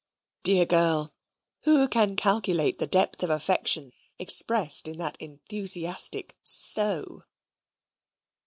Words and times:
Dear 0.41 0.65
girl! 0.65 1.13
who 1.65 1.87
can 1.87 2.15
calculate 2.15 2.79
the 2.79 2.87
depth 2.87 3.21
of 3.21 3.29
affection 3.29 3.93
expressed 4.17 4.87
in 4.87 4.97
that 4.97 5.15
enthusiastic 5.19 6.35
SO? 6.43 7.21